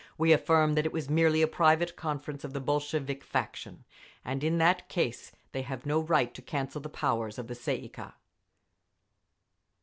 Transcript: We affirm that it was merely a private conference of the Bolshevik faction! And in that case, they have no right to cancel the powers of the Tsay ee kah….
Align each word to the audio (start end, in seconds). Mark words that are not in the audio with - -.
We 0.17 0.33
affirm 0.33 0.73
that 0.73 0.85
it 0.87 0.91
was 0.91 1.11
merely 1.11 1.43
a 1.43 1.47
private 1.47 1.95
conference 1.95 2.43
of 2.43 2.53
the 2.53 2.59
Bolshevik 2.59 3.23
faction! 3.23 3.83
And 4.25 4.43
in 4.43 4.57
that 4.57 4.89
case, 4.89 5.31
they 5.51 5.61
have 5.61 5.85
no 5.85 5.99
right 5.99 6.33
to 6.33 6.41
cancel 6.41 6.81
the 6.81 6.89
powers 6.89 7.37
of 7.37 7.45
the 7.45 7.53
Tsay 7.53 7.83
ee 7.83 7.89
kah…. 7.89 8.13